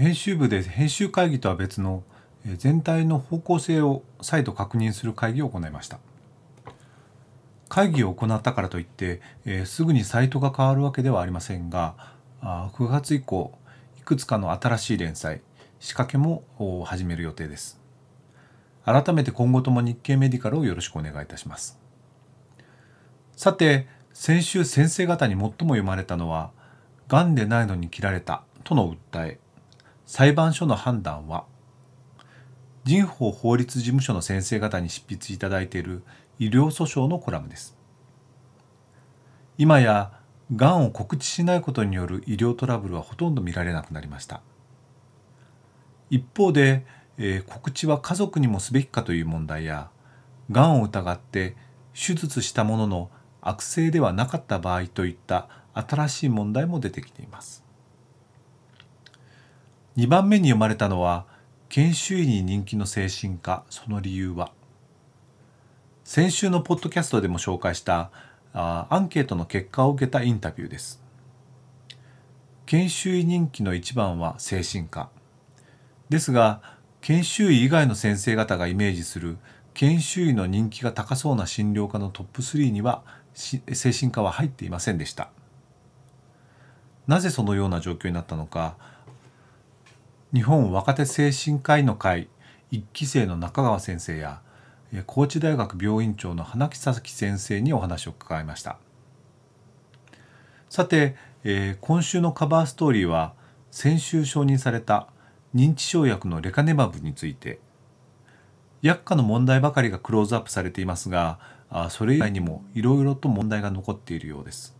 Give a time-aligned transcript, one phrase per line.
[0.00, 2.04] 編集部で編集会議とは別の
[2.56, 5.98] 全体の方向性を再度確認する会議を行いました。
[7.68, 11.96] 会議を行ったからといって、えー、すぐにサイトが変わるわけではありませんが
[12.40, 13.52] あ9月以降
[13.98, 15.42] いくつかの新しい連載
[15.80, 16.44] 仕掛けも
[16.86, 17.78] 始める予定です。
[18.86, 21.78] 改めて今後とも日経メディカルをよろしくお願いいたします。
[23.36, 26.52] さて先週先生方に最も読まれたのは
[27.06, 29.40] 「がんでないのに切られた」との訴え。
[30.12, 31.44] 裁判所の判断は
[32.82, 36.02] 人法法律事務所の先生方に執筆いただいている
[36.40, 37.78] 医療訴訟のコラムです。
[39.56, 40.10] 今や
[40.56, 44.40] がんを告知しないことによる医療トラブルはほとんど見られなくなりました。
[46.10, 46.84] 一方で、
[47.16, 49.90] えー、告知は家族にもすべきかという問題や
[50.50, 51.54] がんを疑って
[51.94, 53.10] 手術したものの
[53.42, 57.69] 悪性ではなかった場合といった新しい問題も出てきています。
[59.96, 61.26] 2番目に読まれたのは
[61.68, 63.64] 研修医に人気の精神科。
[63.70, 64.52] その理由は？
[66.04, 68.10] 先週のポッドキャストでも紹介した
[68.52, 71.02] あアンケートの結果を受けたインタビューです。
[72.66, 75.10] 研修医人気の一番は精神科。
[76.08, 76.62] ですが
[77.00, 79.38] 研修医以外の先生方がイメージする
[79.74, 83.02] 研修医の人気が高そうな診療科のトップ3には
[83.34, 85.30] 精神科は入っていませんでした。
[87.06, 88.76] なぜそのような状況になったのか
[90.32, 92.28] 日本若手精神科医の会
[92.70, 94.42] 1期生の中川先生や
[95.06, 98.78] 高知大学病院長の花木咲先生にお話を伺いました。
[100.68, 103.34] さて、えー、今週のカバーストーリーは
[103.72, 105.08] 先週承認された
[105.52, 107.58] 認知症薬のレカネマブについて
[108.82, 111.40] 薬価の問題ばかりがクローズアップされていますが
[111.90, 114.76] それ以外にもいろいろと問題が残っているようです。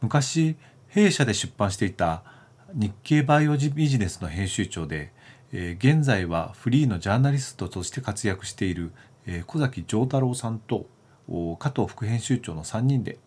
[0.00, 0.56] 昔
[0.88, 2.24] 弊社で出版していた
[2.74, 5.12] 日経バイオビジネスの編集長で、
[5.52, 8.92] えー、現在はフリーのジャーナリストとして活躍している、
[9.26, 10.86] えー、小崎丈太郎さんと
[11.58, 13.18] 加藤副編集長の3人で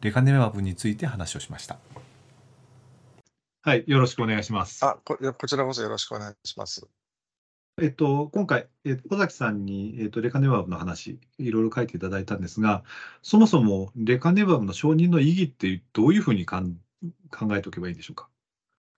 [0.00, 1.78] レカネマブについて話をしました。
[3.62, 4.84] はい、よろしくお願いします。
[4.84, 6.88] あこ、こちらこそよろしくお願いします。
[7.80, 12.84] えっと、今回、えっと、小崎さんに、えっと、レカネマブの話、いろいろ書いていただいたんですが、
[13.22, 16.76] そもそもレカネマブの承認の意義ってどういうふうにかん
[17.30, 18.28] 考えておけばいいんでしょうか？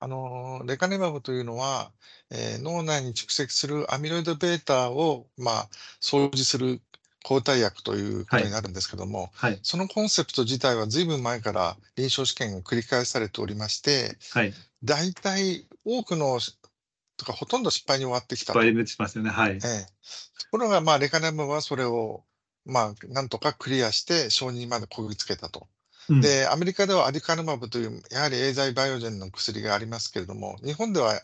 [0.02, 1.92] あの、レカネマブというのは、
[2.30, 5.68] えー脳内に蓄積するアミロイド β を、まあ、
[6.00, 6.80] 掃除する
[7.22, 9.60] 抗体薬ということになるんですけども、はい。
[9.62, 14.52] そのコンセプト自体はずいぶん前から臨床試験が繰り返されておりまして、はい。
[14.82, 16.40] 大体多くの、
[17.16, 18.60] とかほとんど失敗に終わってきたと。
[18.60, 19.30] 失敗しますよね。
[19.30, 19.52] はい。
[19.52, 19.60] ええ。
[19.60, 22.24] ところが、まあ、レカネマブはそれを、
[22.64, 25.68] まあ、なんとかクリアして承認までこぎつけたと。
[26.08, 31.20] で、アメリカではアディカヌマブという、やはりエーザイバイオジェンの薬がありますけれども、日本では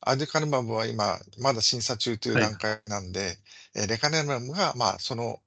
[0.00, 3.38] アディカヌマブは今、まだ審査中という段階なんで、
[3.74, 5.40] えレカネマブが、まあ、その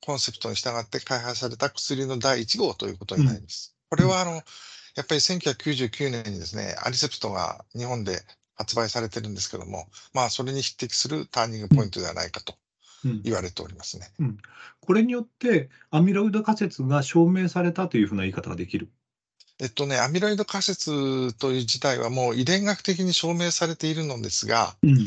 [0.00, 3.74] コンセプトに従って開発された薬の第1号ということになります。
[3.88, 4.42] これは、あの、
[4.96, 8.22] やっぱり1999年にですね、アリセプトが日本で
[8.56, 12.54] 発売されてるんですけども、まあ、それに匹敵するターニングポイントではないかと
[13.22, 14.10] 言われておりますね。
[14.18, 14.38] うん、
[14.80, 18.90] これによってアミロイド仮説が証明されたというふうな言い方ができる。
[19.60, 25.06] えっとね、アミロイド仮説という自体はもう遺伝学的に証明されているのですが、うん、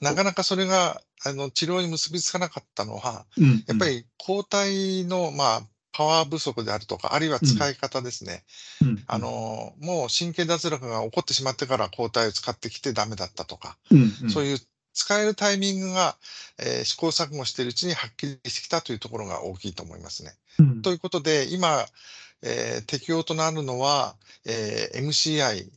[0.00, 3.44] なかなかそれがあの治療に結びつかなかったのは、うん。
[3.44, 8.44] うん、やっぱり抗体の、まあ、パワー不足であるとか、あるいは使い方ですね。
[8.80, 14.12] うん、あのもう神経脱落が起こってしまってから抗体を使ってきてダメだったとか、うん。
[14.22, 14.58] うん、そういう
[14.92, 16.16] 使えるタイミングが、
[16.58, 20.32] えー、試行錯誤しているうちにはっきりしてきたというところが大きいと思いますね。
[20.58, 21.84] うん、ということで、今、
[22.42, 25.70] えー、適用となるのは、えー、MCI、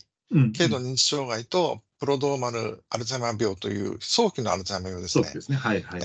[0.58, 5.24] 軽度認知障害とプロドーマルアルツハイマー病という早期のアルツハイマー病ですね。
[5.26, 5.58] そうですね。
[5.58, 6.02] はいはい。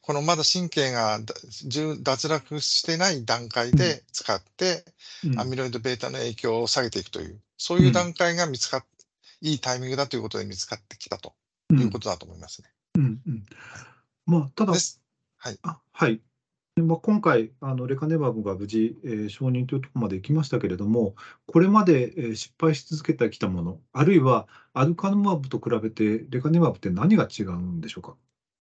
[0.00, 1.20] このまだ神経が
[2.00, 4.84] 脱落してない段階で使って、
[5.24, 8.84] うん、アミロイド β の影響を下げていくという、そういう段階が見つかっ、
[9.42, 11.34] いいタイミングだということで見つかってきたと
[11.74, 12.68] いうことだと思いますね。
[12.96, 13.44] うんうん
[14.26, 15.58] まあ、ただ、はい。
[15.62, 16.20] あはい。
[16.76, 21.16] まあ、今回、あのレカネマブが無事、えー、承認というところまで行きましたけれども、
[21.46, 28.14] これまで、えー、失敗し続けてきたもの、あるいはアルカネマブと比べて、レカネマブって何が違うんでしょうか？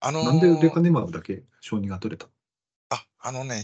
[0.01, 2.27] あのー、なんでレカネマブだけ承認が取れた？
[2.89, 3.63] ああのね、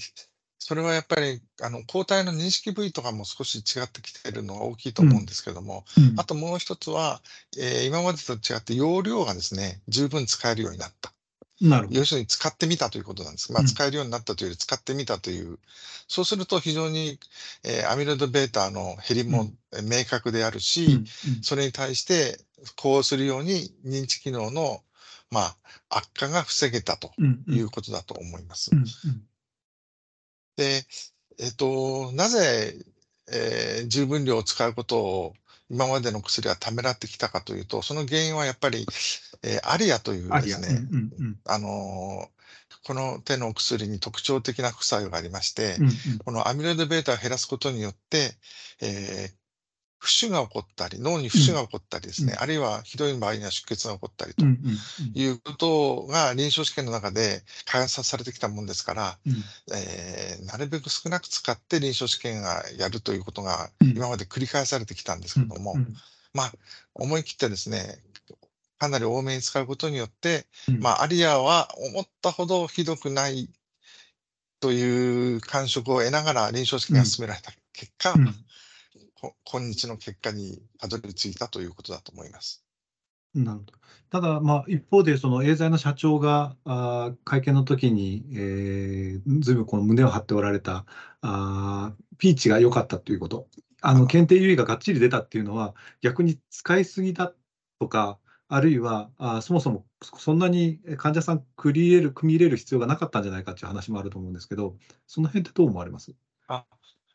[0.60, 6.04] それはやっぱりあの抗体の認識部位とかも少し違ってきているのが大きいと思うんですけども、うん。
[6.10, 7.22] うん、あともう一つは、
[7.58, 11.14] えー、今までと違って容量がですね十分使えるようになった。
[11.60, 12.00] なるほど。
[12.00, 13.52] 要するに使ってみたということなんです。
[13.52, 15.60] まあ、使えるようになったというより使ってみたという、うん、
[16.08, 17.20] そうすると非常に、
[17.64, 19.50] えー、アミロイド β の減りも
[19.84, 21.04] 明確であるし、
[21.42, 22.40] それに対して
[22.76, 24.82] こうするように認知機能の、
[25.32, 25.56] まあ、
[25.90, 27.12] 悪化が防げたと
[27.48, 28.72] いうことだと思います。
[30.58, 30.86] で、
[31.40, 32.76] えっと、なぜ、
[33.32, 35.34] えー、十分量を使うことを
[35.70, 38.86] 今までの薬はためらってきたかというと、その原因はやっぱり、
[39.44, 40.80] えー、アリアというですね、
[41.46, 42.30] あの
[42.86, 45.92] この手の薬に特徴的な副作用がありまして、うんうん、
[46.24, 48.32] このアミロイド β を減らすことによって、
[48.82, 49.34] えー、
[50.00, 54.46] 浮腫が起こったり、脳に浮腫が起こったりですね、うん、あるいはひどい場合には出血が起こったりと。
[55.14, 59.34] いうことが臨床試験の中で開発されてきたものですから、うん、
[59.76, 65.96] えー、なるべく少なく使って臨床試験がやるということが今まで繰り返されてきたんですけども、うん、
[66.34, 66.52] まあ、
[66.94, 67.98] 思い切ってですね、
[68.78, 70.46] かなり多めに使うことによって、
[70.80, 73.50] まあ、アリアは思ったほどひどくない
[74.60, 78.16] という感触を得ながら臨床試験が進められた結果、
[79.20, 82.64] 今日の結果にたどり着いたということだと思います。
[83.34, 83.74] なるほど。
[84.10, 90.86] ただ、まあ、一方で、そのエーザイの社長があ会見の時に、えー、ずいぶんこの胸を張っておられた
[91.22, 93.48] あピーチが良かったということ、
[93.82, 97.34] あの検定優位ががっちり出たっていうのは、逆に使いすぎだ
[97.80, 98.18] とか、
[98.48, 106.14] あるいはあそもそもそんなに患者さん組み入れる組み入れる必要がなかったんじゃないかっていう話もあると思うんですけど、その辺ってどう思われます？
[106.48, 106.66] あ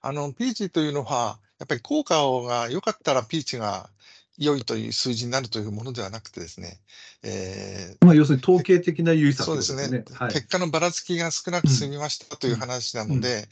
[0.03, 2.17] あのピーチというのは、やっぱり効果
[2.47, 3.89] が良かったらピーチが
[4.37, 6.81] 良いという数字になるというものではなくてですね、
[7.23, 13.47] えー、まあ、要するに統計的な優位さ、ね、そうですね、はい、結果のばらつきが少なく済みましたという話なので、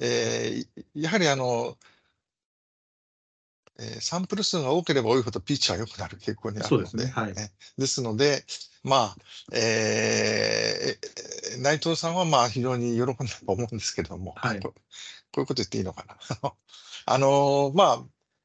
[0.00, 0.64] え
[0.94, 1.76] やはりあの、
[3.78, 7.06] えー、サンプル数が多ければ多いほどピーチは良くなる傾向にあるので、ですね。
[7.06, 7.34] はい、
[7.78, 8.44] ですので、
[8.84, 9.16] まあ、
[9.52, 14.60] えー、内藤さんはまあ非常に喜んだと思うんですけども、はい、
[15.34, 16.16] こういうこと言っていいのかな。
[17.06, 18.04] あのー、まあ、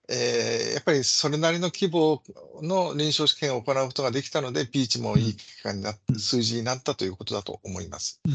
[0.10, 2.24] えー、やっぱりそれなりの規模
[2.64, 8.20] の臨床試験を行うことができたので、ピーチもいい結果になっ、うん、数字になったということだと思います。
[8.26, 8.34] うん、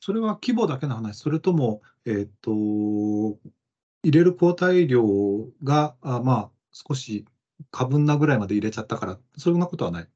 [0.00, 3.38] それは規模だけの話、それとも、えー、っと、
[4.02, 5.04] 入れる抗体量
[5.62, 7.26] が、あまあ、少し
[7.70, 10.08] 過分なぐらいまで入れちゃったから、そんなことはない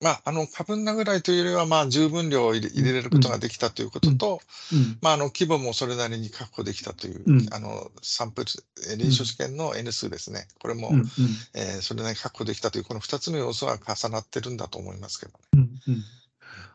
[0.00, 4.40] まあ、あの、過分なぐらいというよりは、まあ、十分量を入れ入れることができたということと、
[5.02, 10.46] まあ、あの、規模もそれなりに確保できたという、あの、サンプル、臨床試験の N 数ですね。
[10.60, 10.90] これも、
[11.54, 15.64] えー、それなりに確保できたという、この2つの要素が重なってるんだと思いますけどね。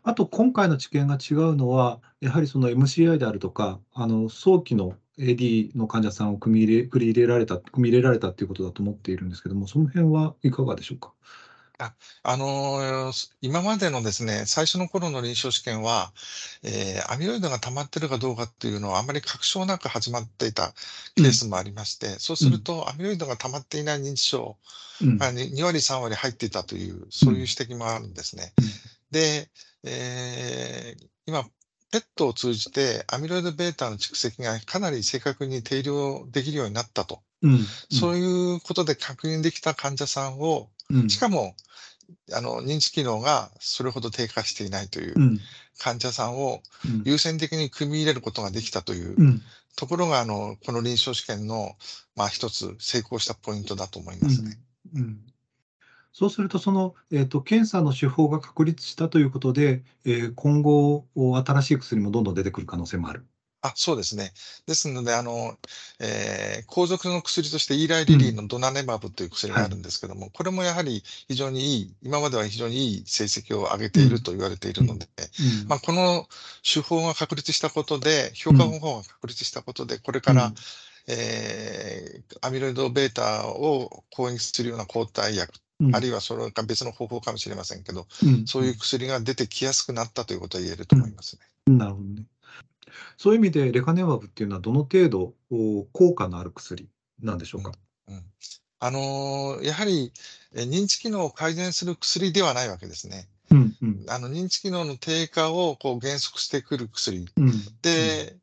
[0.04, 11.14] あと、今回の知見が違うのは、やはりその MCI であるとか、あの早期の AD の患者さんを組み入れ組み入れられた、組み入れられたということだと思っているんですけども、その辺はいかがでしょうか？
[11.84, 11.94] あ、
[12.24, 16.12] あのー、今までのですね、最初の頃の臨床試験は、
[16.64, 20.74] えー、アミロイドが溜まってるかどうかっていうのはあまり確証なく始まっていた
[21.16, 24.58] ケースもありまして、そうするとアミロイドが溜まっていない認知症
[25.02, 25.18] うん。
[25.18, 28.54] がに2割、3割入っていたという、そういう指摘もあるんですね。
[29.12, 29.50] で、
[29.84, 31.46] えー今、
[31.92, 37.22] ペットを通じてアミロイド β の蓄積がかなり正確に定量できるようになったと。
[37.44, 37.60] うん。
[37.92, 40.70] そういうことで確認できた患者さんを
[41.08, 41.56] しかも、
[42.34, 45.40] あの認知機能がそれほど低下していないという
[45.80, 46.62] 患者さんを
[47.06, 49.42] 優先的に組み入れることができたという
[49.76, 51.76] ところが、あのこの臨床試験の、
[52.16, 54.60] まあ、一つ成功したポイントだと思いますね。
[54.96, 55.20] うん、うん。
[56.14, 63.26] そうすると、その、えーと、検査の手法が確立したということで、えー、今後、新しい薬もどんどん出てくる可能性もある。
[63.66, 64.34] あ、そうですね。
[64.68, 65.58] ですので、あの、
[66.00, 75.08] えー、後続の薬としてイーライリリーのドナネマブという薬があるんですけども、これもやはり非常にいい、今までは非常にいい成績を上げていると言われているので、
[75.68, 76.28] まあ、この
[76.62, 80.52] 手法が確立したことで、評価方法が確立したことで、これから、
[81.08, 85.54] えー、アミロイド β を攻撃するような抗体薬、
[85.94, 88.08] あるいはそれか別の方法かもしれませんけど、
[88.46, 91.78] そういう薬が出てきやすくなったということは言えると思いますね。
[91.78, 92.26] なるほどね。
[93.18, 95.34] そういう意味でレカネマブっていうのはどの程度
[95.94, 96.90] 効果のある薬
[97.22, 97.72] なんでしょうか？
[98.08, 98.24] うん、うん、
[98.80, 100.12] あのー、やはり
[100.56, 103.28] 認知機能を改善する薬ではないわけですね。
[103.52, 107.52] うんうん、あの認知機能の低下をこう減速してくる薬、うん、
[107.84, 108.36] で、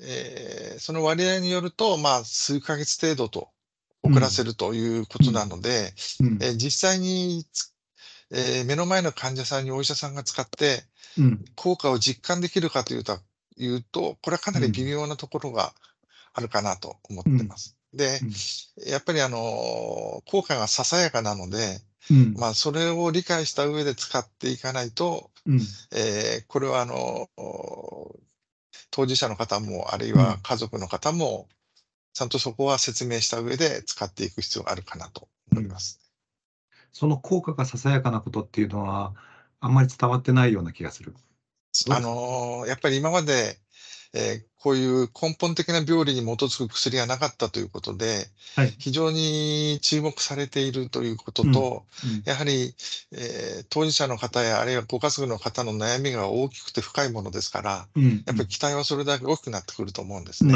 [0.00, 3.48] えー、その割合によると、まあ、数ヶ月程度と
[4.04, 5.92] 遅らせるということなので、
[6.40, 7.44] えー、実際に、
[8.30, 10.84] えー、目の前の患者さんにお医者さんが使って、
[11.56, 13.18] 効果を実感できるかというと、
[13.56, 15.72] いうとこれはかなり微妙なところが
[16.34, 17.76] あるかなと思ってます。
[17.94, 18.20] で、
[18.86, 21.80] やっぱりあの、効果がささやかなので、
[22.10, 25.60] うん、まあ、それを理解した上で使っていかないと、うん、
[25.94, 27.28] えー、これはあの、
[28.90, 31.48] 当事者の方も、あるいは家族の方も、
[32.14, 36.00] ちゃんとそこは説明した上で使っていく必要があるかなと思います。
[36.72, 39.14] うん、その効果がささやかなことっていうのは、
[39.60, 41.14] あんまり伝わってないような気がする。
[41.90, 43.58] あの、やっぱり今まで、
[44.62, 52.10] こういう根本的な病理に基づく薬がなかったということで、はい、非常に注目されているということと、うん。
[52.10, 52.72] うん、やはり、
[53.10, 58.04] えー、当事者の方や、あるいはご家族の方の悩みが大きくて深いものですから、うん。
[58.04, 60.54] うん、やっぱり期待はそれだけ大きくなってくると思うんですね。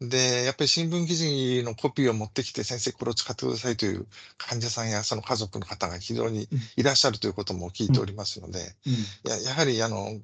[0.00, 8.74] で、やっぱり新聞記事のコピーを持ってきて、先生、これを使ってくださいという患者さんやその家族の方が非常にいらっしゃるということも聞いておりますので、
[9.22, 10.18] ややはり、あの、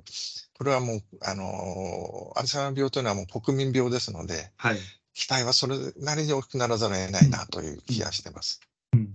[0.56, 4.78] これはもう、あの、アルツハイマー病というのはもう国民病ですので、はい、
[5.12, 8.60] 期待はそれなりに大きくならざるを得ないなという気がしてます。
[8.92, 9.14] うん、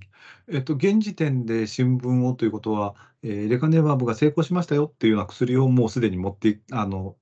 [0.52, 7.16] えっと、現時点で新聞をということは、えー、レカネマブが成功しましたよっていうような薬をもうすでに持ってあの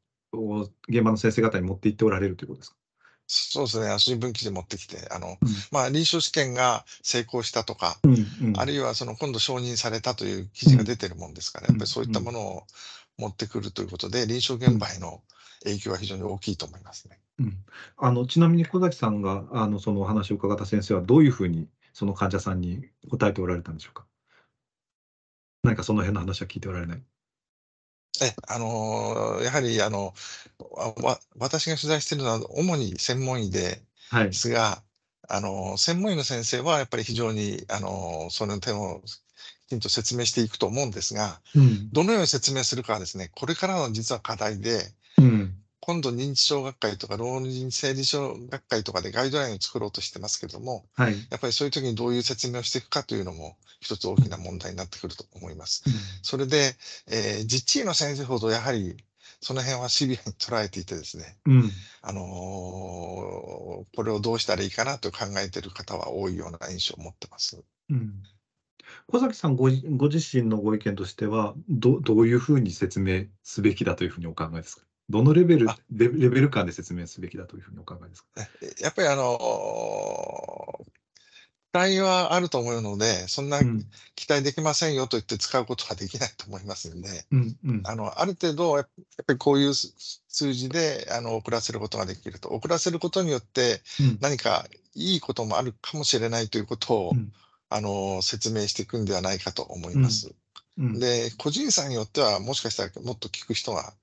[0.89, 2.77] 現場の先生方に持っていっておられるということですか？
[3.29, 5.37] そうですね、新聞記事持ってきて、あの、うん、
[5.71, 12.63] まあ、臨床試験が成功したとか、うんうん、あるいはその今度承認されたという記事が出てるもんですから、やっぱりそういったものを
[13.17, 15.21] 持ってくるということで、臨床現場への
[15.63, 17.19] 影響は非常に大きいと思いますね。
[17.39, 17.57] うん、
[17.97, 24.05] あのちなみに小崎さんがあのそのお話を伺った先生はどういうふうにその患者さんに答えておられたんでしょうか？
[25.63, 27.01] 何かその辺の話は聞いておられない？
[28.19, 30.15] え、あのー、やはり、あの、
[31.03, 34.81] わ、私が取材しているのは主に専門医で、はい、すが、
[35.29, 39.03] あの、専門医の先生はやっぱり非常に、あの、その点を
[39.67, 44.81] きちんと説明していくと思うんですが、うん、どのように説明するかはですね、これからの実は課題で、
[45.17, 55.83] うん、今度認知症学会とか老人生理症学会とかでガイドラインを作ろうとしてますけども、はい、やっぱりそういう時にどういう説明をしていくかというのも一つ大きな問題になってくると思います。
[55.85, 56.75] うん、それで、
[57.07, 58.97] えー、実地医の先生ほどやはり
[59.39, 61.71] その辺はシビアに捉えていてですね、うん、
[62.01, 67.63] あのー、これをどうしたらいいかなと考えている方は多いような印象を持ってます。
[67.89, 68.23] うん
[69.09, 74.83] 小崎さんごご自身のご意見としてはど、どういうふうに説明すべきだというふうにお考えですか？
[75.09, 78.41] どのレベルレベル感で説明すべきだというふうにお考えですか？
[78.81, 80.85] やっぱりあの
[81.73, 83.59] 期待はあると思うので、そんな
[84.15, 88.87] 期待できませんよと言って使うことはできないと思いますので、うんうん、あのある程度、やっ
[89.25, 93.81] ぱりこういう数字であの遅らせることができると、遅らせることによって
[94.19, 97.31] 何かいいこともあるかもしれないということを、うん
[97.69, 100.33] あの、説明していくんではないかと思います。
[100.77, 103.93] うん、で、個人差によっては、もしかしたらもっと効く人が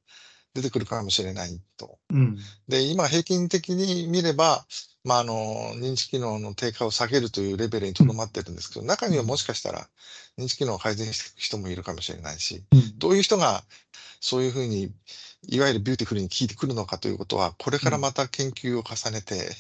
[0.55, 1.99] 出てくるかもしれないと。
[2.11, 4.67] うん、で、今、平均的に見れば、
[5.05, 5.35] まあ、あの、
[5.77, 9.89] 認知機能の低下を下げるというレベルにとどまってるんですけど、中にはもしかしたら
[10.39, 13.65] 認知機能を改善していく人もいるかもしれないし、うん、どういう人が
[14.21, 14.91] そういうふうに、
[15.47, 19.51] いわゆるビューティフルに効いてくるのかということは、これからまた研究を重ねて、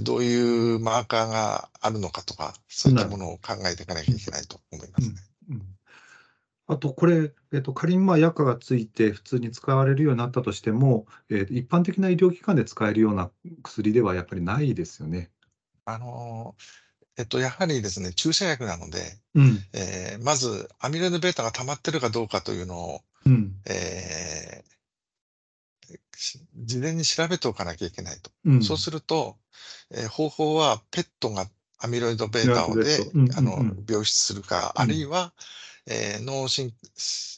[0.00, 5.14] どういうマーカーがあるのかとか、そういったものを考えていかなきゃいけないと思いますね。
[5.50, 5.62] うんうん、
[6.66, 13.30] あと、これ、えっと、仮にまあ薬価がついて普通に使われるようになったとしても、えー、一般的な医療機関で使えるような
[13.62, 15.30] 薬ではやっぱりないですよね。
[15.84, 16.56] あの
[17.16, 18.98] えっと、やはりですね、注射薬なので、
[19.34, 24.75] うん、えー、まずアミロイド β が溜まってるかどうかというのを、うん、えー
[26.56, 28.30] 事前に調べておかなきゃいけないと。
[28.44, 29.36] うん、そうすると、
[29.90, 31.46] えー、方法はペットが
[31.78, 32.98] アミロイド β をで、
[33.36, 35.32] あの、病出するか、あるいは、
[35.88, 36.74] えー、脳神、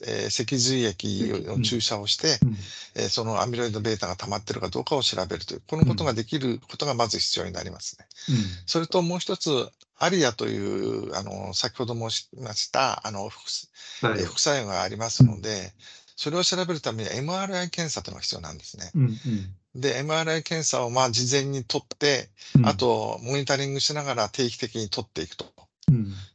[0.07, 2.57] えー、脊髄液の注射をして、うん、
[2.95, 8.07] えー、そのアミロイド β が溜まってるかどうかを調べるという、このことができることがまず必要になりますね。
[8.29, 9.69] うん、それともう一つ、
[10.01, 15.75] アリアという、あの、先ほど申しました、あの、副作用がありますので、
[16.19, 18.91] それを調べるためには MRI 検査というのが必要なんですね。
[18.97, 25.47] うんうん、で、MRI 検査をまあ事前に取って、うん、あとモニタリングしながら定期的に取っていくと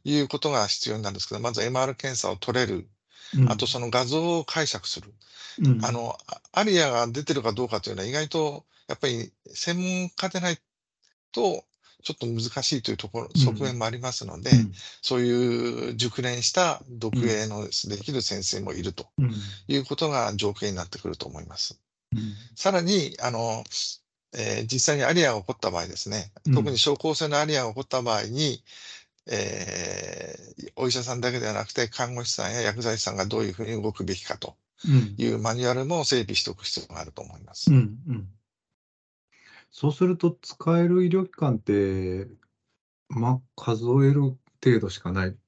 [0.04, 2.88] いうことが必要になるんですけど、まず MR 検査を取れる。
[3.48, 5.12] あとその画像を解釈する。
[5.58, 6.16] うん、あの、
[6.52, 10.58] アリアが出てるかどうかというのは意外とやっぱり専門家でない
[11.30, 11.62] と
[12.04, 19.06] ちょっと難しいというところ、側面もありますので、うん、そういう熟練した読影のできる先生もいると
[19.68, 21.80] いうことが条件になってくると思います。
[22.12, 22.20] うん、
[22.54, 23.64] さらに、あの、
[24.36, 28.62] えー、実際にアリアが起こった場合ですね、特に症候性のアリアが起こった場合に、
[29.26, 34.56] えー、お医者さんだけではなくて、看護師さんや薬剤師さんがどういうふうに動くべきかと
[35.16, 37.70] いうマニュアルも整備しておく必要があると思います。
[37.70, 37.96] うん。
[38.08, 38.28] うん
[39.74, 42.28] そうすると、使える医療機関って、
[43.08, 44.22] ま、数える
[44.64, 45.38] 程度しかない。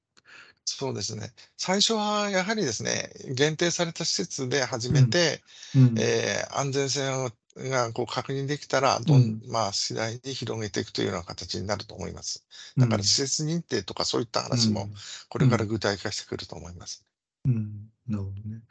[0.65, 1.33] そうですね。
[1.57, 5.43] 最初はやはりですね、限定された施設で始めて、
[5.75, 5.97] うん。
[5.97, 12.47] えー安全性をがこう確認できたら、どんまあ、次第に広げていくというような形になると思います。
[12.79, 14.91] だから施設認定とかそういった話も、
[15.31, 17.05] これから具体化してくると思います。
[17.45, 18.63] うん、なるほどね。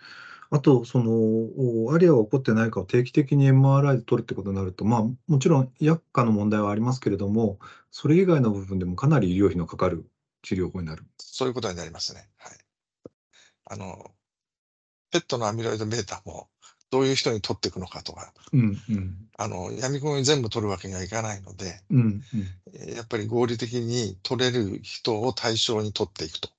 [0.55, 7.59] あと、その、アリアが起こってないかを定期的に MRI で取るってことになると、まあ、もちろん薬価の問題はありますけれども、
[7.91, 10.09] それ以外の部分でもかなり医療費のかかる
[10.43, 11.03] 治療法になる。
[11.17, 12.29] そういうことになりますね。
[12.37, 12.57] はい。
[13.65, 14.11] あの、
[15.11, 16.47] ペットのアミロイド β も、
[16.89, 22.23] どういう人に取っていくのかとか、うんうん、あの、闇雲に全部取るわけにはいかないので、うん
[22.77, 26.54] うん、やっぱり合理的に取れる人を対象に取っていくと。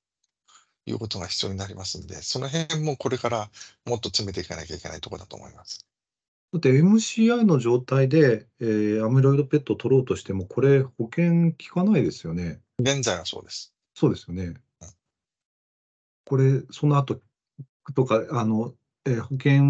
[0.87, 3.51] いうことが必要になりますんで、その辺もこれから
[3.85, 5.85] もっと詰めていかなきゃいけないところだと思います。
[6.53, 12.61] だって MCI の状態で、えー、アミロイドペットを取ろうとしても、これ、保険効かないですよね。
[12.79, 13.75] 現在はそうです。
[13.95, 14.45] そうですよね。
[14.45, 14.55] うん、
[16.25, 17.21] これ、その後
[17.95, 18.75] とか、あの、
[19.05, 19.63] えー、保険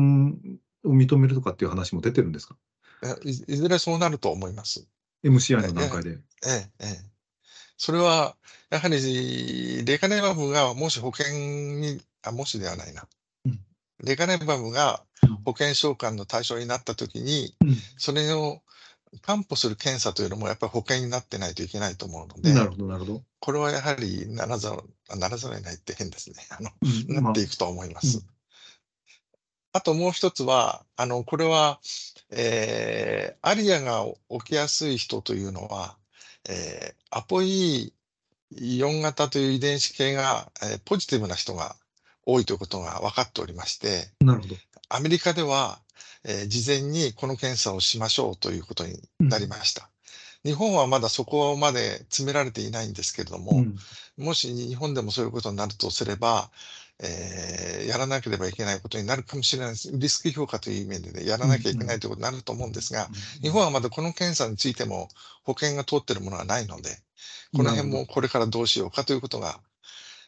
[0.85, 2.57] を認めるとかっていう話も出てるんですか？
[3.25, 4.87] いずれそうなると思います。
[5.25, 6.11] MCI の段階で。
[6.11, 6.15] え
[6.51, 7.16] え、ええ。
[7.77, 8.37] それは、
[8.71, 11.33] やはり、レカネマブがもし保険
[11.81, 13.07] に、あ、もしではないな。
[13.45, 13.61] うん、
[14.03, 15.03] レカネマブが
[15.45, 18.63] 保険償還の対象になったときに、うん、それを
[19.23, 23.23] 担保する検査というのもやっぱり保険になってないといけないと思うので、なるほど、なるほど。
[23.41, 24.83] これはやはりならざる、
[25.19, 26.37] ならざるを得ないって変ですね。
[26.51, 26.71] あの、
[27.09, 28.27] うん、なっていくと思います。
[29.73, 31.81] あともう一つは、あの、これは、
[32.31, 35.97] えー、アリアが起きやすい人というのは、
[36.49, 41.77] えー、アポ E4 型という遺伝子系が、えー、ポジティブな人が
[42.25, 44.57] 多いということが分かっておりまして、なるほど。
[44.89, 45.81] アメリカでは、
[46.25, 49.89] えー、事前にこの検査をしましょうということになりました。
[50.45, 53.53] うん、日本はまだそこまで詰められていないんですけれども、
[54.19, 56.51] うん、もし日本でもそういうことになるとすれば、
[56.99, 59.91] えー、やらなければいけないことになるかもしれないです。
[59.93, 63.09] リスク評価という意味で、ね、やらなきゃいけないということになると思うんですが、
[63.43, 65.09] 日本はまだこの検査についても
[65.45, 66.91] 保険が通っているものはないので、
[67.55, 69.61] この辺もこれからどうしようかということが、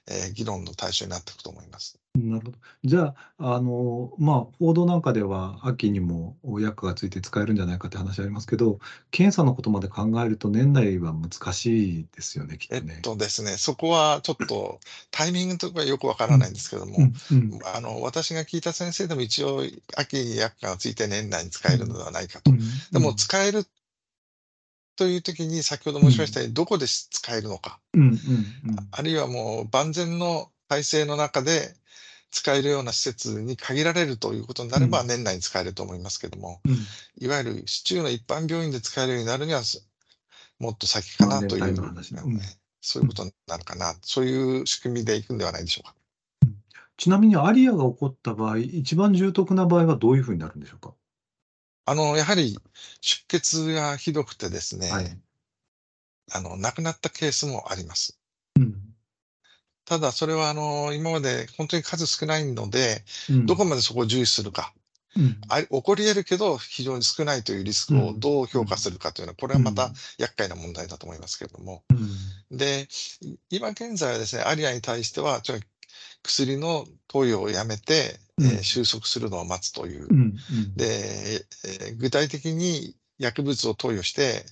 [0.09, 1.99] えー、議論の対象になっていくと思います。
[2.25, 2.59] なるほど。
[2.85, 8.79] じゃあ、あの、まあ、報道なんかでは、秋にも薬価がついて使えるんじゃないかって話ありますけど、
[9.11, 12.95] 検査のことまで考えると、年内は難しいですよね、きっとね。
[12.97, 16.99] えっとですね、そこはちょっとタイミングとかよくわからないんですけども、
[17.75, 19.63] あの、私が聞いた先生でも一応、
[19.97, 22.53] 秋に薬価がついて年内に使えるのではないかと。
[22.93, 23.65] でも、使える
[24.97, 27.79] という時に、先ほど申しましたように、どこで使えるのか、
[28.91, 31.75] あるいはもう万全の体制の中で、
[32.31, 36.77] 使えるような施設に限られるということになれば、年内に使えると思いますけども、うん、
[37.19, 39.63] いわゆる市中の一般病院で使えるようになるには、
[40.59, 45.95] もっと先かなという、ね、そういうことになるかな、そういう仕組みでいくんではないでしょうか。
[46.97, 50.95] ちなみにアリアが起こった場合、一番重篤な場合はどういうふうになるんでしょうか？
[51.87, 52.59] あの、やはり
[53.01, 55.19] 出血がひどくてですね、はい、
[56.33, 58.18] あの、亡くなったケースもあります。
[59.93, 64.75] うんただそれはあの、今まで本当に数少ないので、うん、どこまでそこを重視するか。
[65.17, 71.83] うん、あ起こり得るけど、非常に少ないというリスクをどう評価するかというのは、これはまた厄介な問題だと思いますけれども。
[72.51, 72.87] うん、で、
[73.49, 75.59] 今現在はですね、アリアに対しては、ちょ
[76.23, 80.07] 薬の投与をやめて、えー、収束するのを待つという。
[80.77, 84.45] で、えー、具体的に薬物を投与して、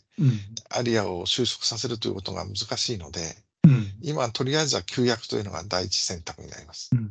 [0.71, 6.91] アリアを収束させるということが難しいので、うん、今、とりあえずは休薬というのが第一選択になります。
[6.93, 7.11] うん、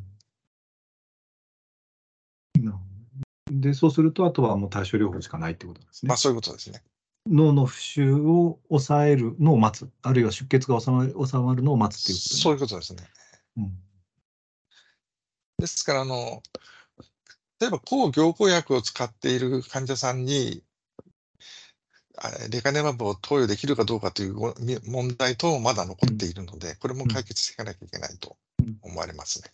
[3.61, 6.09] で、そうすると、あとはもう対処療法しかないってことですね。
[6.09, 6.81] まあ、そういうことですね。
[7.27, 13.03] 脳の浮腫を抑えるのを待つ、あるいは出血が収まる収まるのを待つっていうこと、ね、そういうことですね。
[13.57, 13.77] うん、
[15.57, 16.43] ですからあの、
[17.59, 20.63] 例えば抗凝固薬を使っている患者さんに、
[22.49, 24.35] レカネマブを投与できるかどうかという
[24.85, 28.37] 問題とまだ残っているので、これも解決していかなきゃいけないと
[28.81, 29.51] 思われますね。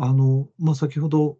[0.00, 1.38] あのまあ、先ほど、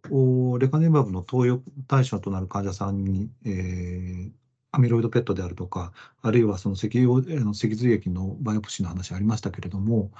[0.58, 4.30] レカネマブの投与対象となる患者さんに、えー、
[4.72, 10.10] アミロイドペットであるとか、あるいはその脊の脊髄液のバイオプシーの話ありましたけれども、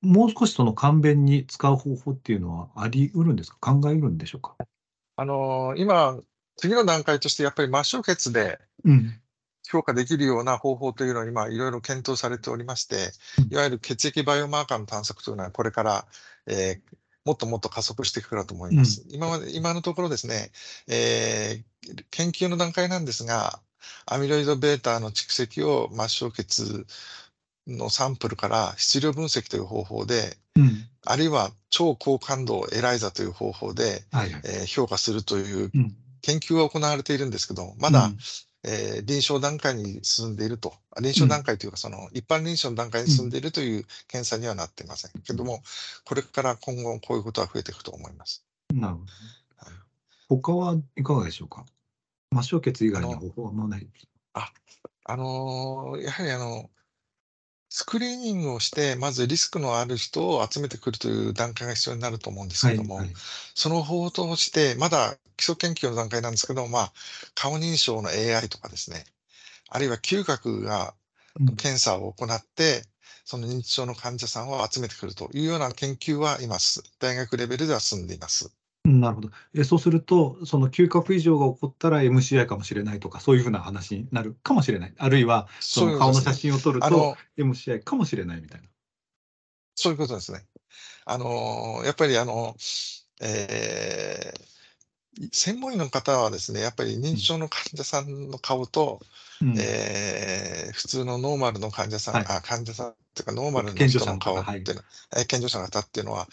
[0.00, 3.72] もう少しその簡便に使う方法っていうのはあり得るんですか？
[3.72, 4.56] 考えうるんでしょうか？
[5.14, 6.18] あのー、今、
[6.56, 8.58] 次の段階としてやっぱり末梢血で
[9.68, 13.12] 評価できるような方法というのを今いろいろ検討されておりまして、
[13.50, 16.06] いわゆる血液バイオマーカーの探索というのはこれから、
[16.46, 19.02] えー、もっともっと加速していくかと思います。
[19.02, 20.50] うん、今まで、今のところですね、
[20.88, 23.60] えー、研究の段階なんですが、
[24.06, 26.86] アミロイド β の蓄積を末梢血
[27.66, 35.70] のサンプルから質量分析という方法で、うん、あるいは超高感度エライザという方法で、はいはい、えー、評価するという
[36.22, 38.18] 研究が行われているんですけど、まだ、うん、
[38.64, 45.10] えー、臨床段階に進んでいると、臨床段階というか、その一般臨床の段階に進んでいるという検査にはなっていません。
[45.22, 45.62] けども、
[46.04, 48.44] これから今後こういうことは増えていくと思います。
[48.72, 49.06] なるほど、
[49.56, 49.74] はい。
[50.28, 51.66] 他はいかがでしょうか？
[52.32, 53.86] 末梢血以外の方法はもうない。
[54.34, 54.52] あ、
[55.04, 56.70] あのー、やはりあの、
[57.74, 63.14] スクリーニングをして、まずリスクのある人を集めてくるという段階が必要になると思うんですけども、はいはい、
[63.54, 66.92] その方法として、まだ基礎研究の段階なんですけど、まあ、
[67.34, 69.06] 顔認証の AI とかですね、
[69.70, 70.92] あるいは嗅覚が
[71.56, 72.82] 検査を行って、うん、
[73.24, 76.58] その認知症の患者さんを集めてくるというような研究は今、
[76.98, 78.52] 大学レベルでは進んでいます。
[78.84, 79.30] なるほど。
[79.54, 84.94] えそうすると、その嗅覚異常が起こったら MCI かもしれないとか、そういうふうな話になるかもしれない。
[84.98, 88.66] あるいは、その顔の写真を撮ると MCI かもしれないみたいな。
[89.76, 90.44] そういうことですね。
[91.04, 92.56] あのやっぱりあの、
[93.20, 99.00] えー、専門医の方はですね、やっぱり認知症の患者さんの顔と、
[99.40, 106.26] うん、えー、普通のノーマルの患者さん、はい、あ患者さんっていうか、ノーマルの人の顔っていうのは、はい、健常者の方っていうのは、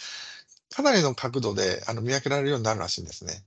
[0.74, 3.44] かなりの角度であの見分けられるようになるらしいんですね。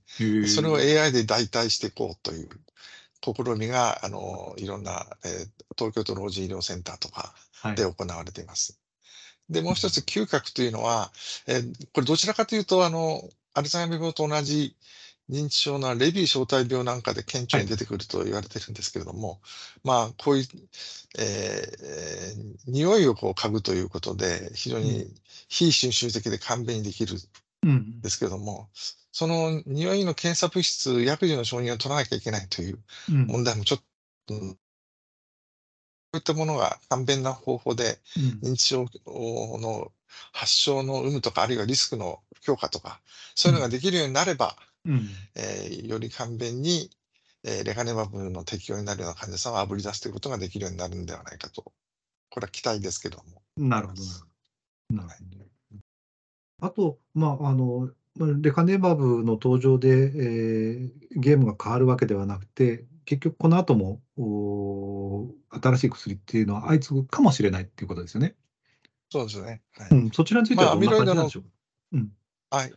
[0.47, 2.49] それを AI で代替していこうという
[3.23, 7.33] 試みが、あのいろんな、えー、東京都老人医療センターとか
[7.75, 8.73] で行われています。
[8.73, 9.07] は
[9.49, 11.11] い、で、もう一つ、嗅覚というのは、
[11.47, 14.75] えー、これどちらかというと、あの、アルツハイマー病と同じ
[15.29, 19.39] 認知症のレビー小体病なんかで顕著に出てくると言われてるんですけれども、はい、
[19.83, 20.45] まあ、こういう、
[21.17, 25.07] えー、匂いをこう嗅ぐということで、非常に
[25.53, 27.17] 非侵襲的で簡便にできる。
[27.67, 28.01] ん。
[28.01, 28.67] ですけれども、うん、
[29.11, 33.83] その匂いの検査物質、薬事の承認を取らなきゃいけないという問題もちょっ
[34.27, 34.57] と、うん、こ
[36.13, 37.99] ういったものが簡便な方法で
[38.41, 39.91] 認知症の
[40.31, 42.99] 発症の有無とか、あるいはリスクの評価とか、
[43.35, 46.89] そういうのができるようになれば、うん、えー、より簡便に、
[47.45, 51.71] えー、レカネマブの適用になるような患者さんをあぶり出すということができるようになるんではないかと、
[52.29, 53.41] これは期待ですけども。
[53.57, 54.01] なるほど。
[54.95, 55.42] なるほど。
[56.65, 57.89] あと、まあ、あの、
[58.41, 65.27] レカネマブの登場で、えー、ゲームが変わるわけではなくて、結局この後もお
[65.61, 68.35] 新しい薬っていうのは相次ぐかもしれないっていうことですよね。
[69.11, 69.61] そうですね。
[69.77, 71.49] はい、うん、そちらについてはどんな感じなんでしょうか？
[71.91, 71.99] ま
[72.59, 72.73] あ、うん、はい。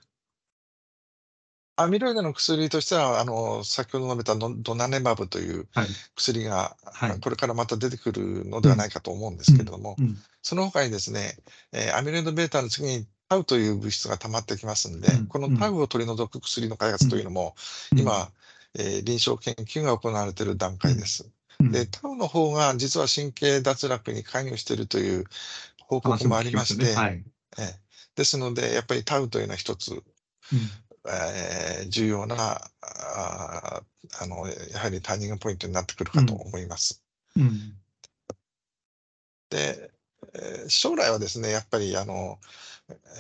[1.77, 5.69] アミロイドの薬としては、あの、先ほど述べたドナネマブという
[6.15, 11.37] 薬が、はい、これからまた出てくるのではないかと思うんですけれども、うんうん、その他にですね、
[11.73, 17.55] えー、アミロイド β の次にタウという物質が溜まってきますんで、うん、このタウを取り除く薬の開発というのも、
[17.97, 18.31] 今、
[18.79, 21.29] えー、臨床研究が行われている段階です。
[21.61, 25.25] で、タウの方が実は神経脱落に関与しているという
[25.83, 26.95] 報告もありまして、ね。
[26.95, 27.25] はい、
[27.59, 30.03] えですので、やっぱりタウというのは一つ、
[31.07, 33.83] えー、重要なあ
[34.21, 37.03] あのやはりターニングポイントになってくるかと思います。
[37.37, 37.77] うんうん、
[39.51, 39.91] で、
[40.35, 42.39] えー、将来はですねやっぱりあの、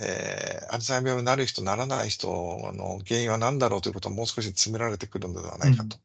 [0.00, 2.28] えー、アルツハイマー病になる人ならない人
[2.74, 5.98] の原因は何だろうということをもう少し詰められてくるのではないかと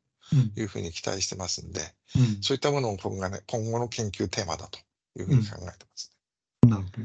[0.56, 1.82] いうふうに期待してますんで、
[2.16, 4.80] うん、そういったものを今後,、ね、今後の研究テーマだと
[5.20, 6.12] いうふうに考えてます、
[6.64, 6.98] ね、なるほど。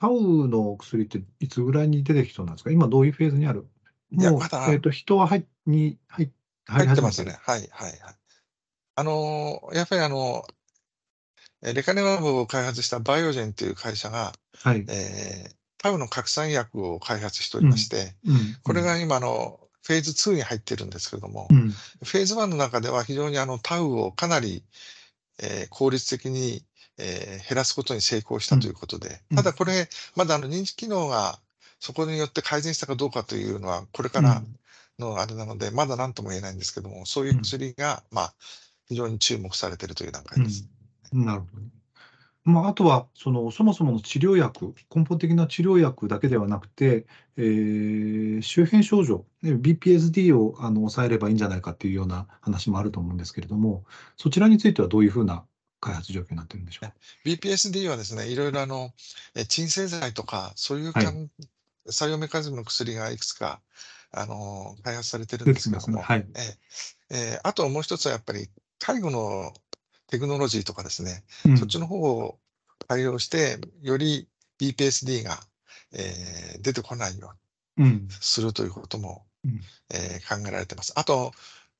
[0.00, 2.72] タウの薬っていつぐらいに出てきそうなんですか？
[2.72, 3.68] 今どういうフェーズにある？
[4.10, 6.30] いや、まだ、えっ、ー、と、人は入に入
[6.66, 7.38] 入ってますね。
[7.40, 8.14] はい、はい、はい。
[8.96, 10.44] あのー、やっぱりあの、
[11.62, 18.34] レカネマブを開発したバイオジェンという会社が、はい、えー、タウの拡散薬を開発しておりまして、うん。
[18.34, 24.64] うん、これが今のフェーズ2に入ってるんですけれども、うん、フェーズ1の中では非常にあのタウをかなり、
[25.40, 26.64] えー、効率的に
[26.98, 31.38] えー、減らすことに成功したということで、うん、ただこれ、まだあの認知機能が
[31.80, 34.42] そこによって改善したかどうかというのは、これから
[34.98, 38.34] のあれなので、まだ何とも言えないんですけども、そういう薬が、まあ、
[38.86, 40.64] 非常に注目されているという段階です。
[41.12, 41.62] うん、なるほど。
[42.44, 53.84] まあ、あとはそのそもそもの治療薬、根本的な治療薬だけではなくて、えー、周辺症状、BPSD をあの抑えればいいんじゃないかっていうような話もあると思うんですけれども、
[54.16, 55.44] そちらについてはどういうふうな
[55.80, 58.92] 開発状況になってるんでしょう BPSD はですね、いろいろあの
[59.48, 61.30] 鎮静剤とか、そういう、はい、
[61.90, 63.60] 作用メカニズムの薬がいくつか
[64.10, 66.02] あの開発されてるんですけども、ね。
[66.02, 66.58] はい、え
[67.10, 68.48] えー、あともう一つはやっぱり
[68.80, 69.52] 介護の
[70.12, 72.38] テクノロジーとかですね、うん、そっちの方を
[72.86, 74.28] 対応して、より
[74.60, 75.40] BPSD が、
[75.94, 77.32] えー、出てこないよ
[77.78, 80.92] うにするということも、うん、えー、考えられてます。
[80.96, 81.32] あと、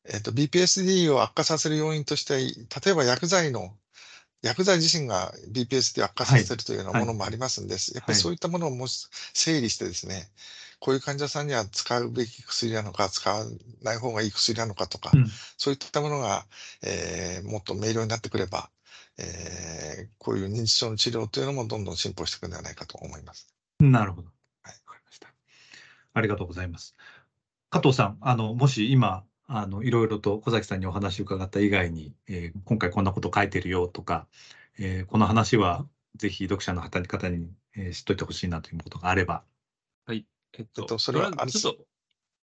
[0.07, 3.77] えーと、BPSD を悪化させる要因として、例えば薬剤の
[4.41, 10.31] 薬剤自身が BPSD を悪化させるというようなものもありますんで、はい、やっぱりそういったものをもし整理してですね、
[10.83, 13.45] こういう患者さんには使うべき薬なのか、使わ
[13.85, 16.45] ない方がいい薬なのかとか、うん、そういったものが、
[16.83, 18.69] えー、もっと明瞭になってくれば、
[19.17, 23.55] えー、こういう認知症の治療というのもどんどん進歩していくんではないかと思います。
[23.79, 24.29] なるほど。
[24.65, 25.29] はい、わかりました。
[26.15, 26.97] ありがとうございます。
[27.71, 34.27] 加藤さん、あの、もし今、あの、いろいろと小崎さんにお話を伺った以外に、えー、今回こんなこと書いてるよとか、
[34.81, 39.45] えー、この話はぜひ読者の方に、えー、知っといてほしいなということがあれば、
[40.59, 41.85] えっと、えっと、それは、ちょっと、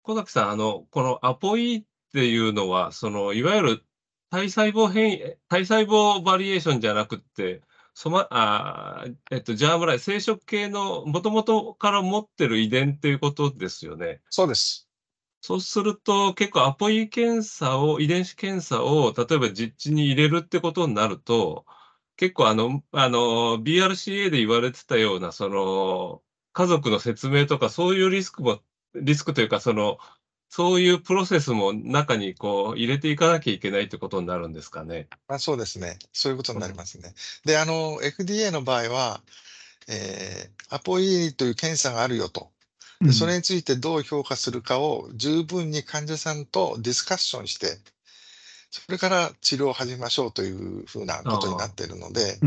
[0.04, 3.86] 小崎さん、あの、このアポイっていうのは、その、いわゆる
[4.30, 7.62] 体細胞変異、体細胞バリエーションじゃなくて、
[7.94, 14.22] そま、あえっと、ジャームライ、生殖系のもともとから持ってる遺伝っていうことですよね。
[14.30, 14.88] そうです。
[15.42, 21.66] そうすると、結構アポイ検査を、遺伝子検査を、例えば実地に入れるってことになると、
[22.18, 26.22] 結構あの、あの、BRCA で言われてたような、その、
[26.58, 28.62] 家族の説明とか、そういうリスクも、
[28.96, 30.00] リスクというか、その、
[30.50, 35.08] そういうプロセスも中にこう入れていかなきゃいけないってことになるんですかね。
[35.28, 36.00] あそうですね。
[36.14, 37.14] そういうことになりますね。
[37.46, 39.22] うん、で、あの、FDA の場合は、
[39.88, 42.50] えー、アポイという検査があるよと。
[43.02, 47.78] でそれについてどう評価するかを十分に患者さんとディスカッションして、
[48.70, 52.38] それから治療を始めましょうというふうなことになっているので、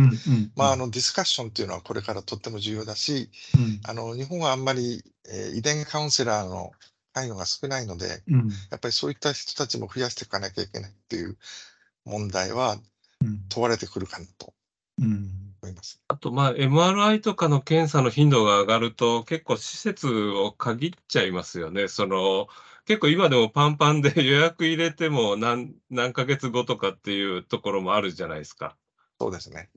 [0.54, 6.72] まあ、あのディスカッションっていうのはこれからとっても重要だし、うん、あの日本はあんまり、えー、遺伝カウンセラーの
[7.12, 11.36] 関与が少ないので、うん、やっぱりそういった人たちも増やしていかなきゃいけないっていう
[12.04, 12.76] 問題は
[13.48, 14.52] 問われてくるかなと
[15.00, 16.00] 思います。
[16.08, 21.88] あと、まあ、MRI とかの検査の頻度が上がると、結構施設を限っちゃいますよね。
[21.88, 22.48] その
[22.90, 28.76] 結構今でもパンパンで予約入れても何 何ヶ月後とかっていうところもあるじゃないですか。
[29.20, 29.70] そうですね。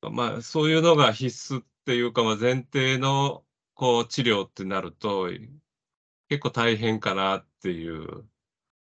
[0.00, 5.28] まあ、そういうのが必須っていうか、まあ、前提のこう治療ってなると、
[6.30, 8.24] 結構大変かなっていう。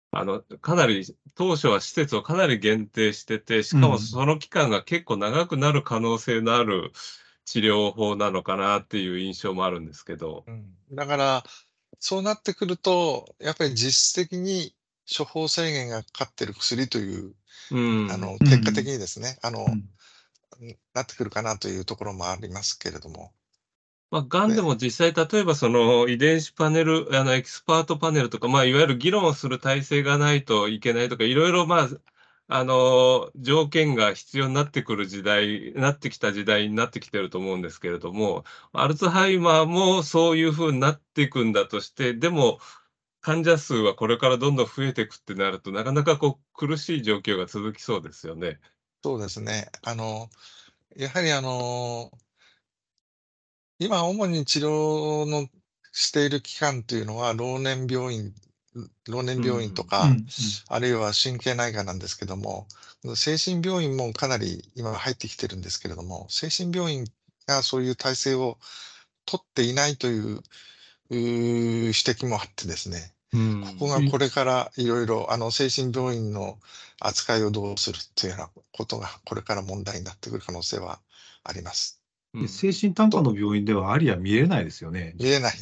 [0.09, 1.05] あの、かなり、
[1.35, 6.91] 当初は施設をかなり限定してて、しかもその期間が結構長くなる可能性のある
[7.45, 10.43] 治療法なのかなっていう印象もあるんですけど。
[10.47, 11.43] うん、だから、
[11.99, 14.73] そうなってくると、やっぱり実質的に
[15.05, 17.33] 処方制限がかかってる薬という、
[17.71, 19.69] うん、あの結果的にですね、あの、う
[20.65, 23.31] ん、なってくるかなというところもありますけれども。
[24.11, 31.89] まあ、がんでも実際、例えばその遺伝子パネル、あのエキスパートパネルとか、まあ、いわゆる議論をする体制がないといけないとか、いろいろまあ、
[32.51, 42.59] あの、条件が必要になってくる時代、なってきた時代になってきてると思うんですけれども、アルツハイマーもそういうふうになっていくんだとして、でも、
[43.21, 48.59] 患者数はこれからどんどん増えていくってなると、なかなかこう苦しい状況が続きそうですよね。
[49.03, 49.69] そうですね。
[49.83, 50.27] あの、
[50.95, 52.11] やはりあの、
[53.77, 55.47] 今主に治療の
[55.91, 58.33] している期間というのは、老年病院
[59.07, 60.25] 老年病院とか、うんうん、
[60.67, 62.67] あるいは神経内科なんですけども、
[63.15, 67.05] 精神病院もかなり今入ってきてるんですけれども、精神病院
[67.47, 68.57] がそういう体制を
[69.25, 70.41] 取っていないという
[71.09, 76.57] 指摘もあってですね、うん、ここがこれからいろいろあの精神病院の
[76.99, 80.99] 扱いをどうするというようなことがこれから問題になってくる可能性は
[81.43, 82.01] あります。
[82.47, 85.15] 精神単価の病院ではありは見えないですよね。
[85.17, 85.53] 見えない。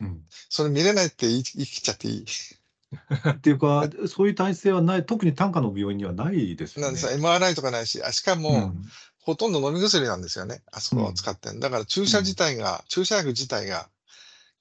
[0.00, 2.24] うん、それ見れないって言い切っちゃっていい？
[3.30, 6.98] っていうか、そういう体制はない、特に単価の病院にはないですよね。
[6.98, 8.84] MRI とかないし、しかも、うん、
[9.26, 13.88] ほとんど飲み薬なんですよね、あそこを使ってだから注射自体が、うん、注射薬自体が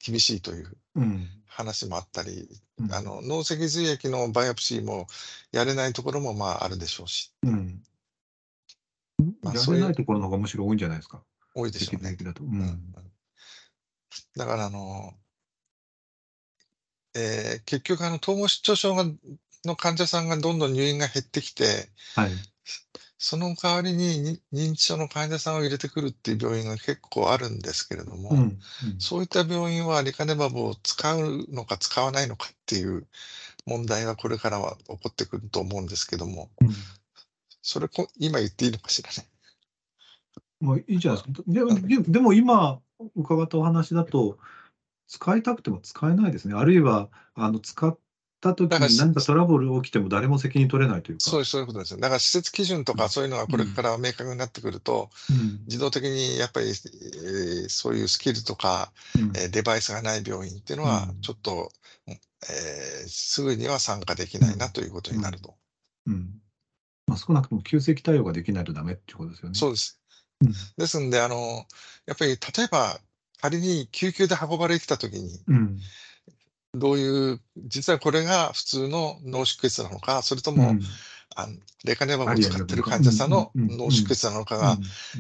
[0.04, 0.78] 厳しいという
[1.46, 5.06] 話もあったり、うん、あの脳脊髄液のバイオプシーも
[5.52, 7.32] やれないところもまああるでしょうし。
[7.44, 7.84] うん。
[9.44, 11.22] まあ、やれないところの方がむしろ多いんじゃないですか。
[11.54, 12.16] 多いでしょうね。
[12.16, 12.44] だと。
[12.44, 12.94] うん。
[14.36, 15.14] だからあの、
[17.16, 19.06] えー、結局あの統合失調症が
[19.66, 22.32] の患者さんがどんどん入院が減ってきて、はい、
[23.18, 28.60] その代わりに認知症の患者さんを入れてくるっていう病院が結構あるんですけれども、うんうん、
[29.00, 33.08] そういった病院はリカネマブを使うのか使わないのかっていう
[33.66, 36.70] 問題はこれからは起こってくると思うんですけども、うん、
[37.64, 39.28] それこ今言っていいのかしらね？
[40.62, 41.44] まあいいじゃないですか。
[41.48, 42.80] でででも今
[43.16, 44.38] 伺ったお話だと、
[45.08, 46.56] 使いたくても使えないですね。
[46.56, 47.98] あるいはあの使っ
[48.52, 51.24] った時に何かトラブル起きても誰も責任取れないというか。
[51.24, 52.00] そうそういうことですよ。
[52.00, 61.72] だから施設基準とかそういうのがこれから明確になってくると、うん、自動的にやっぱり、えー、そういうスキルとか、うん、えー、デバイスがない病院っていうのは、ちょっと、
[62.08, 65.56] うん、えー、すぐには参加できないなということになると。
[66.08, 66.30] うん
[67.08, 69.56] まあ、少なくとも急性期対応ができないとダメっていうことですよね。
[69.56, 70.00] そうです。
[70.78, 71.66] ですんで、あの、
[72.06, 73.00] やっぱり例えば
[73.46, 75.40] 仮に救急で運ばれてきたときに、
[76.74, 80.82] どういう、実はこれが普通の脳出血なのか、それとも、うん、
[81.36, 81.54] あの
[81.84, 84.78] レカネマブを使っている患者さんの脳出血なのかが、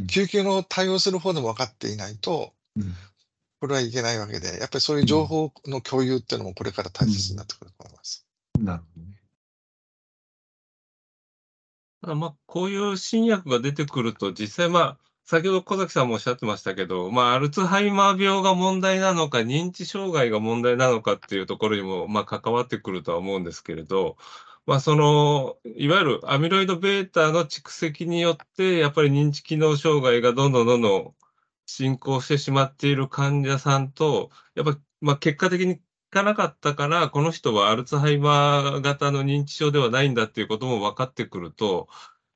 [0.08, 2.54] 救急の対応する方でも分かっていないと、
[3.62, 8.26] これはいけないわけで、やっぱりそういう情報の共有っていうのもこれから大切になってくると思います。
[8.60, 9.14] なるほどね。
[12.02, 24.18] ただまあ、こういう新薬が出てくると、実際まあ、先ほど小崎さんもおっしゃってましたけど、まあ、アルツハイマー病が問題なのか、認知障害が問題なのかっていうところにも、まあ、関わってくるとは思うんですけれど、
[24.68, 31.16] まあ、その、いわゆるアミロイド β の蓄積によって、やっぱり認知機能障害がどんどんどんどん
[31.66, 35.80] 進行してしまっている患者さんと、やっぱ、まあ、結果的にい
[36.12, 41.88] かなかったから、この人はアルツハイマー型の認知症ではないんだっていうことも分かってくると、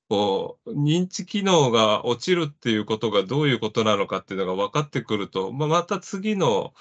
[0.10, 6.74] こう、認知機能が落ちるっていうことがどういうことなのかっていうのが分かってくると、まあ、また次の、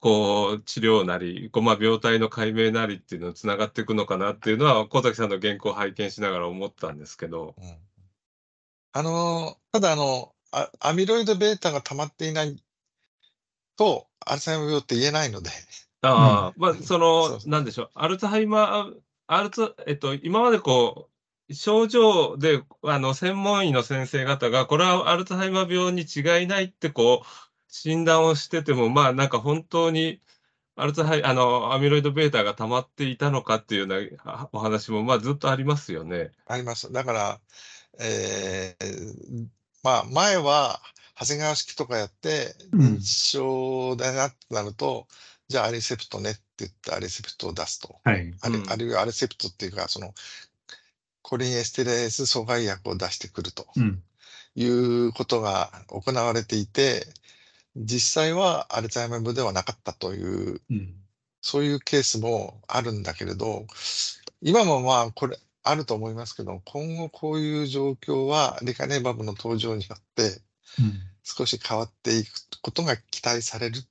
[0.00, 7.54] こう、治療なり、こうまあ、病態の解明なりっていうのにつながっていくのかなっていうのは、小崎さんの原稿を拝見しながら思ったんですけど。
[7.56, 7.76] うん、
[8.92, 12.56] あの、ただあのア、アミロイド β が溜まっていない
[13.76, 15.50] と、アルツハイマー病って言えないので。
[16.02, 18.94] ああ、まあ、その、なんでしょう、アルツハイマー、
[19.26, 21.13] アルツ、えっと、今までこう、
[21.52, 27.26] 症状で、あの、専門医の先生方が、これはアルツハイマー病に違いないって、こう、
[27.68, 30.20] 診断をしてても、まあ、なんか本当に、
[30.76, 36.32] アルツハイ、あの、アミロイド β が溜まっていたのかっていうようなお話も、まあ、ずっとありますよね。
[36.46, 36.90] あります。
[36.92, 37.40] だから、
[38.00, 39.46] えー、
[39.82, 40.80] まあ、前は、
[41.18, 45.14] 長谷川式とかやって、認知症だなってなると、うん、
[45.48, 48.00] じゃあアリセプトねって言ってアリセプトを出すと。
[48.02, 50.12] はい、あるあるいはアリセプトっていうか、その
[51.24, 53.66] コリンエステレース阻害薬を出してくると
[54.54, 57.06] いうことが行われていて、
[57.74, 60.94] 実際はアルツハイマー病ではなかったという、うん、
[61.40, 63.66] そういうケースもあるんだけれど、
[64.42, 70.42] 今もまあこれあると思いますけど、今後こういう状況はリカネバブの登場によって
[71.22, 73.82] 少し変わっていくことが期待されるっ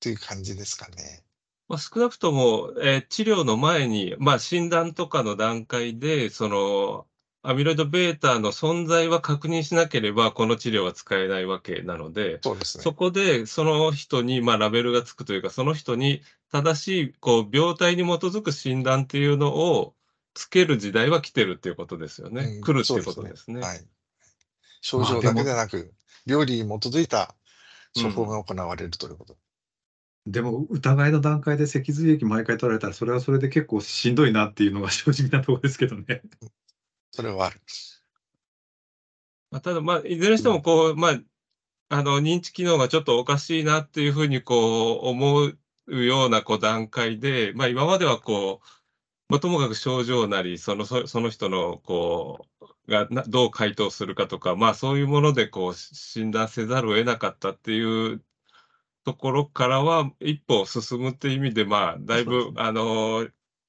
[0.00, 1.22] ていう感じですかね。
[1.68, 7.06] まあ、少なくとも、えー治療の前に、まあ、診断とかの段階で、その、
[7.42, 12.84] アミロイド β の存在は確認しなければ、この治療は使えないわけなので、そうですね。
[12.84, 19.94] そこでその人に、まあ、ラベルがつくというか、その人に正しい、こう、病態に基づく診断っていうのを
[20.34, 22.42] つける時代は来てるっていうことですよね。
[22.42, 23.60] うん来るっていうことですね。
[23.60, 23.80] はい。
[24.80, 25.92] 症状だけでなく、
[26.26, 27.34] 病理に基づいた
[27.94, 29.36] 処方が行われるということ。
[30.30, 36.22] でも疑いの段階で脊髄液毎回取られたら、それはそれで結構しんどいなっていうのが正直なところですけどね。
[37.12, 37.60] それはある。
[39.50, 41.20] まあ、ただ、まあ、いずれにしても、こう、まあ、
[41.88, 48.66] あの、認知機能がちょっとおかしいなっていうふうに、こう、思うような、こう、段階で、まあ、今までは、こう、
[49.30, 58.22] まあ、ともかく症状なり、その、そその人の、こう、がどう回答するかとか、まあ、そういうもので、こう、診断せざるを得なかったっていう
[59.08, 63.26] ところからは一歩進むっていう意味で、まあ、だいぶ、あの、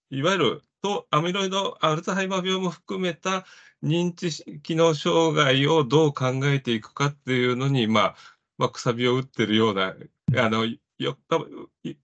[0.10, 3.46] いわゆるとアミロイド、アルツハイマー病も含めた
[3.82, 8.16] 認知機能障害をどう考えていくかっていうのに、まあ、
[8.58, 9.96] まあ、くさびを打ってるような、
[10.36, 10.66] あの、
[10.98, 11.18] よ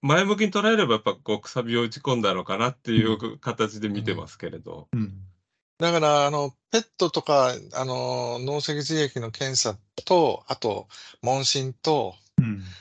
[0.01, 4.87] 前向きに捉えれば、やっぱこう、くさびを打ち込んだのかなっていう形で見てますけれど。
[4.93, 4.99] うん。
[5.01, 5.13] うん、
[5.77, 10.87] だから、あの、ペットとか、あの、脳脊髄液の検査と、あと、
[11.21, 12.24] 問診と、うん、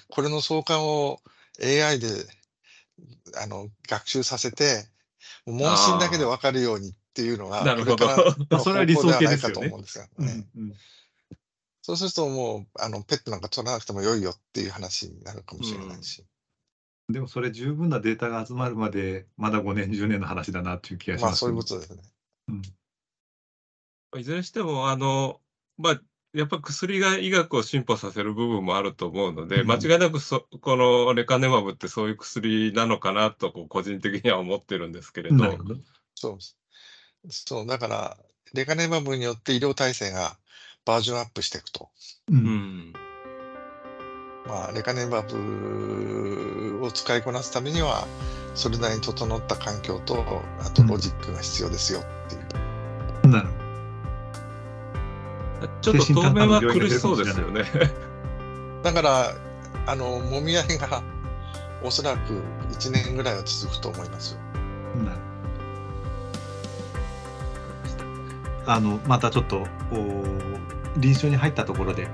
[0.08, 1.20] これの相関を
[1.62, 2.08] AI で
[3.42, 4.86] あの学習させて、
[5.46, 8.58] 問診だけで分かるようにっていうのが、なるほど。
[8.60, 9.72] それは理想形ですよね。
[11.82, 16.24] そうするともうあのペットなんか取らなくてもよいよっていう話になるかもしれないし。
[17.08, 22.02] うん、でもそれ十分なデータが集まるまでまだ5年10年の話だなっていう気がします、まあそういうことですね。
[22.48, 22.62] うん
[24.18, 25.40] いずれにしても、あの、
[25.76, 26.00] まあ、
[26.34, 35.36] やっぱ薬が医学を進歩させる部分もあると思うので、うん、間違いなくそこのレカネマブってそういう薬なのかなとこう個人的には思ってるんですけれど。
[35.36, 35.56] ど。
[36.16, 36.38] そう
[37.30, 37.66] そう。
[37.66, 38.16] だから
[38.52, 40.36] レカネマブによって医療体制が
[40.84, 41.88] バージョンアップしていくと。
[42.28, 42.92] うん、
[44.46, 48.08] まあ、レカネマブを使いこなすためには
[48.56, 52.42] それなりに整った環境とあとロジックが必要ですよっていう。
[53.24, 53.63] うん、なるほど
[55.80, 57.64] ちょっと当面は苦しそうですよね。
[58.82, 59.34] だから、
[59.86, 61.02] あの、もみ合いが
[61.82, 62.40] おそらく
[62.70, 64.40] 1年ぐらいは続くと思いますよ。
[68.66, 69.66] あのまたちょっと
[70.96, 72.08] 臨床に入ったところで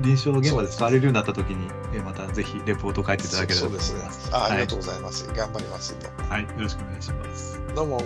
[0.00, 3.90] 臨床現場で使われるようになったときに、えまたぜひレポートを書いていただければと思います。
[3.90, 4.36] そうですね。
[4.36, 5.26] あありがとうございます。
[5.26, 5.96] はい、頑張ります
[6.28, 7.60] はい、よろしくお願いします。
[7.74, 7.98] どうも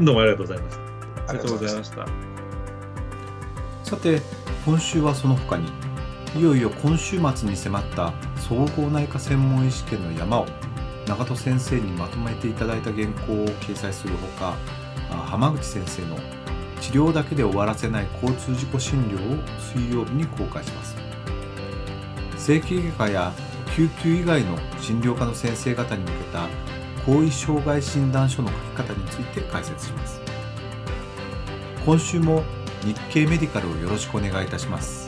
[0.00, 0.82] どうもありがとうございました。
[1.28, 2.35] ありがとうございました。
[3.86, 4.20] さて
[4.64, 5.68] 今週はその他に
[6.36, 10.46] いよいよ今週末に迫った総合内科専門医試験の山を
[11.06, 14.56] 長門先生にまとめていただいた原稿を掲載するほか
[15.08, 16.16] 浜口先生の
[16.80, 20.96] 治療だけで終わらせない交通事故診療を水曜日に公開します。
[22.36, 23.32] 整形外科や
[23.76, 26.48] 救急以外の診療科の先生方に向けた
[27.06, 30.20] 後遺障害診断書の書き方について解説します。
[31.84, 32.42] 今週も
[32.86, 35.05] 日経メディカルをよろしくお願いいたします。